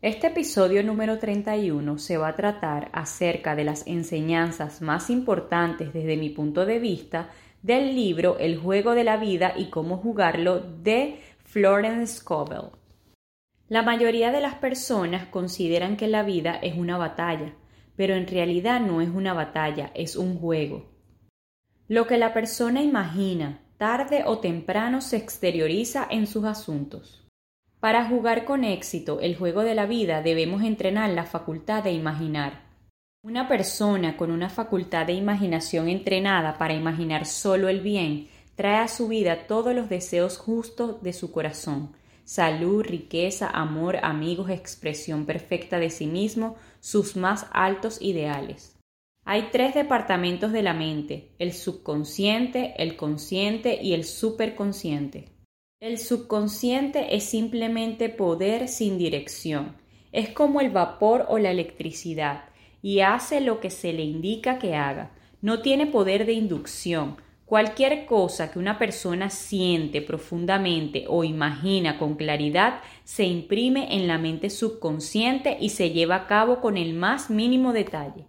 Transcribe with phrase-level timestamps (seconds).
[0.00, 6.16] Este episodio número 31 se va a tratar acerca de las enseñanzas más importantes desde
[6.16, 7.30] mi punto de vista
[7.64, 12.70] del libro El juego de la vida y cómo jugarlo de Florence Scovel.
[13.68, 17.56] La mayoría de las personas consideran que la vida es una batalla,
[17.96, 20.86] pero en realidad no es una batalla, es un juego.
[21.88, 27.27] Lo que la persona imagina, tarde o temprano se exterioriza en sus asuntos.
[27.80, 32.66] Para jugar con éxito el juego de la vida debemos entrenar la facultad de imaginar.
[33.22, 38.88] Una persona con una facultad de imaginación entrenada para imaginar solo el bien trae a
[38.88, 41.94] su vida todos los deseos justos de su corazón
[42.28, 48.76] salud, riqueza, amor, amigos, expresión perfecta de sí mismo, sus más altos ideales.
[49.24, 55.37] Hay tres departamentos de la mente, el subconsciente, el consciente y el superconsciente.
[55.80, 59.76] El subconsciente es simplemente poder sin dirección.
[60.10, 62.46] Es como el vapor o la electricidad
[62.82, 65.12] y hace lo que se le indica que haga.
[65.40, 67.18] No tiene poder de inducción.
[67.44, 74.18] Cualquier cosa que una persona siente profundamente o imagina con claridad se imprime en la
[74.18, 78.26] mente subconsciente y se lleva a cabo con el más mínimo detalle.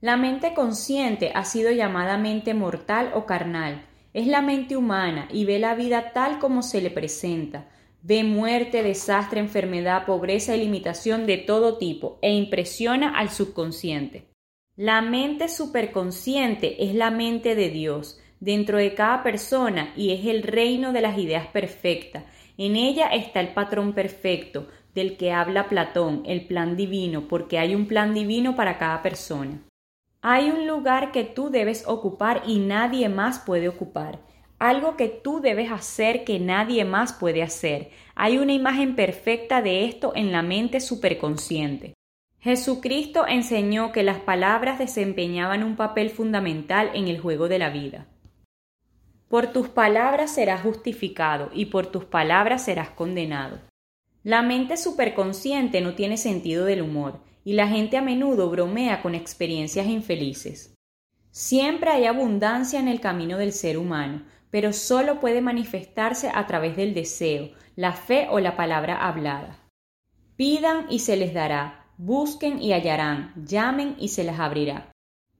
[0.00, 5.44] La mente consciente ha sido llamada mente mortal o carnal, es la mente humana y
[5.44, 7.68] ve la vida tal como se le presenta.
[8.02, 14.30] Ve muerte, desastre, enfermedad, pobreza y limitación de todo tipo e impresiona al subconsciente.
[14.76, 20.42] La mente superconsciente es la mente de Dios dentro de cada persona y es el
[20.42, 22.24] reino de las ideas perfectas.
[22.56, 27.74] En ella está el patrón perfecto del que habla Platón, el plan divino, porque hay
[27.74, 29.60] un plan divino para cada persona.
[30.22, 34.18] Hay un lugar que tú debes ocupar y nadie más puede ocupar.
[34.58, 37.88] Algo que tú debes hacer que nadie más puede hacer.
[38.14, 41.94] Hay una imagen perfecta de esto en la mente superconsciente.
[42.38, 48.06] Jesucristo enseñó que las palabras desempeñaban un papel fundamental en el juego de la vida.
[49.28, 53.58] Por tus palabras serás justificado y por tus palabras serás condenado.
[54.22, 59.14] La mente superconsciente no tiene sentido del humor y la gente a menudo bromea con
[59.14, 60.74] experiencias infelices.
[61.30, 66.76] Siempre hay abundancia en el camino del ser humano, pero solo puede manifestarse a través
[66.76, 69.58] del deseo, la fe o la palabra hablada.
[70.36, 74.90] Pidan y se les dará, busquen y hallarán, llamen y se les abrirá.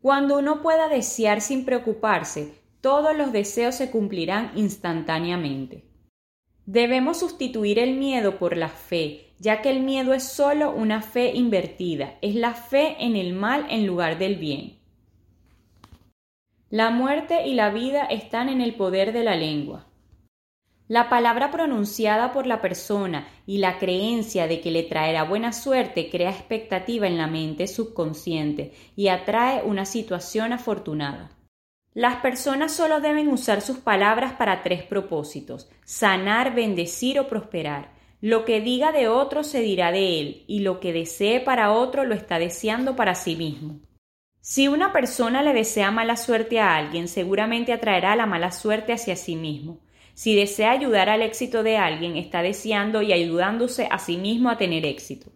[0.00, 5.84] Cuando uno pueda desear sin preocuparse, todos los deseos se cumplirán instantáneamente.
[6.66, 11.32] Debemos sustituir el miedo por la fe, ya que el miedo es solo una fe
[11.34, 14.78] invertida, es la fe en el mal en lugar del bien.
[16.70, 19.86] La muerte y la vida están en el poder de la lengua.
[20.86, 26.08] La palabra pronunciada por la persona y la creencia de que le traerá buena suerte
[26.10, 31.30] crea expectativa en la mente subconsciente y atrae una situación afortunada.
[31.92, 37.97] Las personas solo deben usar sus palabras para tres propósitos, sanar, bendecir o prosperar.
[38.20, 42.04] Lo que diga de otro se dirá de él, y lo que desee para otro
[42.04, 43.80] lo está deseando para sí mismo.
[44.40, 49.14] Si una persona le desea mala suerte a alguien, seguramente atraerá la mala suerte hacia
[49.14, 49.80] sí mismo.
[50.14, 54.58] Si desea ayudar al éxito de alguien, está deseando y ayudándose a sí mismo a
[54.58, 55.30] tener éxito.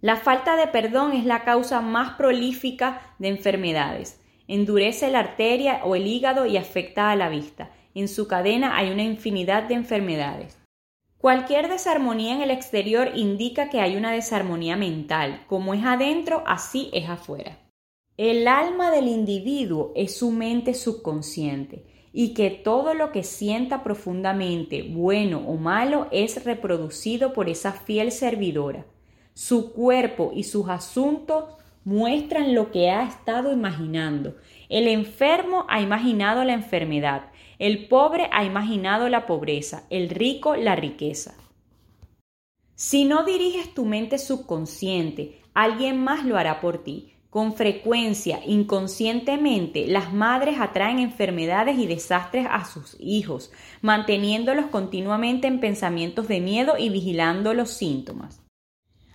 [0.00, 4.20] La falta de perdón es la causa más prolífica de enfermedades.
[4.48, 7.70] Endurece la arteria o el hígado y afecta a la vista.
[7.94, 10.57] En su cadena hay una infinidad de enfermedades.
[11.18, 15.42] Cualquier desarmonía en el exterior indica que hay una desarmonía mental.
[15.48, 17.58] Como es adentro, así es afuera.
[18.16, 24.82] El alma del individuo es su mente subconsciente y que todo lo que sienta profundamente,
[24.82, 28.86] bueno o malo, es reproducido por esa fiel servidora.
[29.34, 31.46] Su cuerpo y sus asuntos
[31.84, 34.36] muestran lo que ha estado imaginando.
[34.68, 37.27] El enfermo ha imaginado la enfermedad
[37.58, 41.34] el pobre ha imaginado la pobreza, el rico la riqueza.
[42.74, 47.14] Si no diriges tu mente subconsciente, alguien más lo hará por ti.
[47.30, 53.52] Con frecuencia, inconscientemente, las madres atraen enfermedades y desastres a sus hijos,
[53.82, 58.47] manteniéndolos continuamente en pensamientos de miedo y vigilando los síntomas.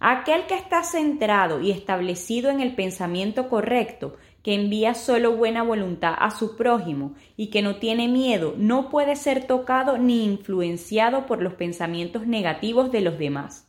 [0.00, 6.14] Aquel que está centrado y establecido en el pensamiento correcto, que envía solo buena voluntad
[6.16, 11.42] a su prójimo y que no tiene miedo, no puede ser tocado ni influenciado por
[11.42, 13.68] los pensamientos negativos de los demás.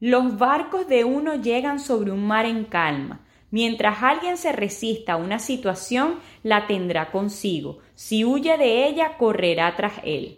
[0.00, 3.24] Los barcos de uno llegan sobre un mar en calma.
[3.50, 7.78] Mientras alguien se resista a una situación, la tendrá consigo.
[7.94, 10.36] Si huye de ella, correrá tras él.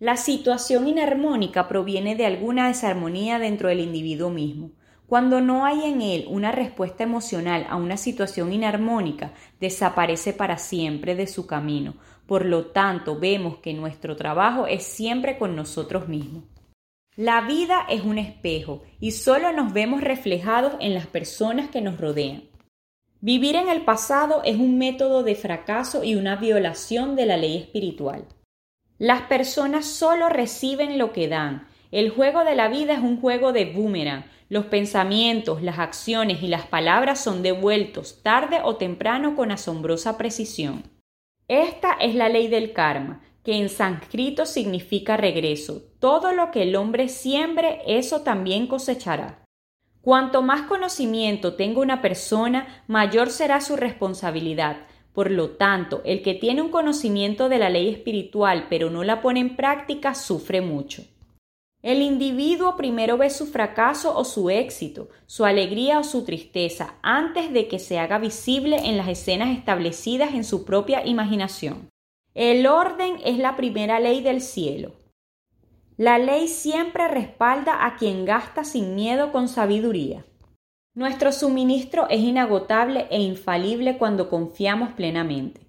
[0.00, 4.70] La situación inarmónica proviene de alguna desarmonía dentro del individuo mismo.
[5.06, 11.16] Cuando no hay en él una respuesta emocional a una situación inarmónica, desaparece para siempre
[11.16, 11.96] de su camino.
[12.26, 16.44] Por lo tanto, vemos que nuestro trabajo es siempre con nosotros mismos.
[17.14, 22.00] La vida es un espejo y solo nos vemos reflejados en las personas que nos
[22.00, 22.44] rodean.
[23.20, 27.58] Vivir en el pasado es un método de fracaso y una violación de la ley
[27.58, 28.24] espiritual.
[29.00, 31.66] Las personas solo reciben lo que dan.
[31.90, 34.26] El juego de la vida es un juego de boomerang.
[34.50, 40.82] Los pensamientos, las acciones y las palabras son devueltos tarde o temprano con asombrosa precisión.
[41.48, 45.80] Esta es la ley del karma, que en sánscrito significa regreso.
[45.98, 49.46] Todo lo que el hombre siembre, eso también cosechará.
[50.02, 54.76] Cuanto más conocimiento tenga una persona, mayor será su responsabilidad,
[55.12, 59.20] por lo tanto, el que tiene un conocimiento de la ley espiritual pero no la
[59.20, 61.02] pone en práctica sufre mucho.
[61.82, 67.52] El individuo primero ve su fracaso o su éxito, su alegría o su tristeza, antes
[67.52, 71.88] de que se haga visible en las escenas establecidas en su propia imaginación.
[72.34, 74.92] El orden es la primera ley del cielo.
[75.96, 80.24] La ley siempre respalda a quien gasta sin miedo con sabiduría.
[80.92, 85.60] Nuestro suministro es inagotable e infalible cuando confiamos plenamente,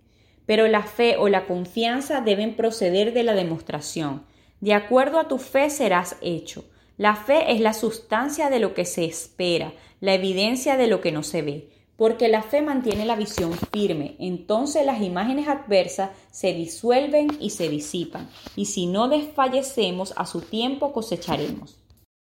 [0.47, 4.23] pero la fe o la confianza deben proceder de la demostración.
[4.61, 6.65] De acuerdo a tu fe serás hecho.
[6.97, 11.11] La fe es la sustancia de lo que se espera, la evidencia de lo que
[11.11, 16.51] no se ve, porque la fe mantiene la visión firme, entonces las imágenes adversas se
[16.55, 21.80] disuelven y se disipan, y si no desfallecemos a su tiempo cosecharemos.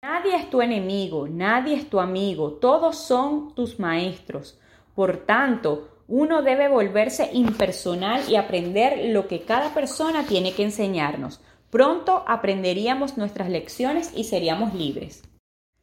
[0.07, 4.59] Nadie es tu enemigo, nadie es tu amigo, todos son tus maestros.
[4.93, 11.41] Por tanto, uno debe volverse impersonal y aprender lo que cada persona tiene que enseñarnos.
[11.71, 15.23] Pronto aprenderíamos nuestras lecciones y seríamos libres.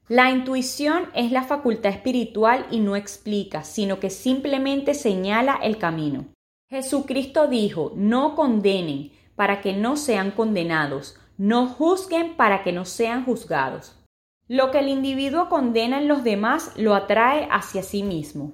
[0.06, 6.26] La intuición es la facultad espiritual y no explica, sino que simplemente señala el camino.
[6.70, 13.24] Jesucristo dijo, no condenen para que no sean condenados, no juzguen para que no sean
[13.24, 13.96] juzgados.
[14.52, 18.52] Lo que el individuo condena en los demás lo atrae hacia sí mismo.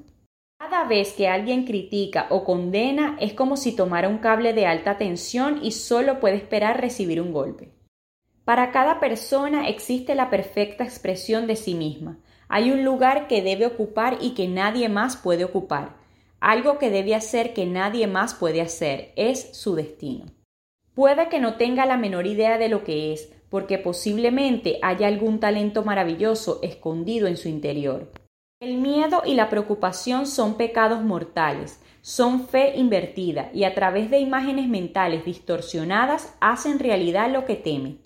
[0.57, 4.97] Cada vez que alguien critica o condena es como si tomara un cable de alta
[4.97, 7.73] tensión y solo puede esperar recibir un golpe.
[8.45, 12.21] Para cada persona existe la perfecta expresión de sí misma.
[12.49, 15.97] Hay un lugar que debe ocupar y que nadie más puede ocupar.
[16.39, 19.13] Algo que debe hacer que nadie más puede hacer.
[19.17, 20.27] Es su destino.
[20.95, 25.41] Puede que no tenga la menor idea de lo que es, porque posiblemente haya algún
[25.41, 28.13] talento maravilloso escondido en su interior.
[28.61, 34.19] El miedo y la preocupación son pecados mortales, son fe invertida y a través de
[34.19, 37.99] imágenes mentales distorsionadas hacen realidad lo que teme.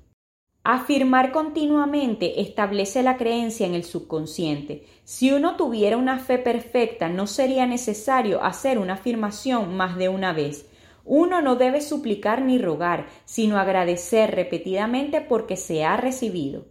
[0.64, 4.86] Afirmar continuamente establece la creencia en el subconsciente.
[5.02, 10.32] Si uno tuviera una fe perfecta, no sería necesario hacer una afirmación más de una
[10.32, 10.70] vez,
[11.04, 16.66] uno no debe suplicar ni rogar, sino agradecer repetidamente porque se ha recibido.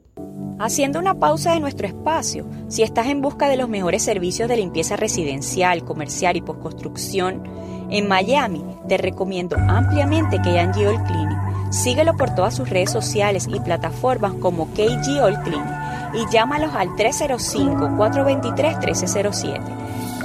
[0.60, 4.58] Haciendo una pausa de nuestro espacio, si estás en busca de los mejores servicios de
[4.58, 7.44] limpieza residencial, comercial y postconstrucción,
[7.90, 11.72] en Miami te recomiendo ampliamente KG All Cleaning.
[11.72, 15.82] Síguelo por todas sus redes sociales y plataformas como KG All Cleaning
[16.14, 19.60] y llámalos al 305-423-1307.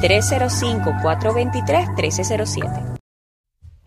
[0.00, 2.95] 305-423-1307.